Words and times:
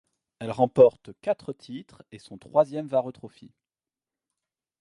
Elle 0.39 0.49
remporte 0.49 1.11
quatre 1.21 1.53
titres 1.53 2.01
et 2.11 2.17
son 2.17 2.39
troisième 2.39 2.87
Vare 2.87 3.13
Trophy. 3.13 3.53